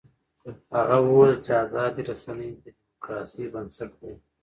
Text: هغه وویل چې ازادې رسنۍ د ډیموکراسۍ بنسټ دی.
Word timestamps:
هغه 0.75 0.97
وویل 1.05 1.35
چې 1.45 1.51
ازادې 1.65 2.01
رسنۍ 2.09 2.49
د 2.63 2.65
ډیموکراسۍ 2.75 3.45
بنسټ 3.53 3.91
دی. 4.01 4.13